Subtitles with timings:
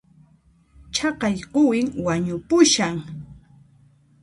[0.95, 2.95] Chaqay quwin wañupushan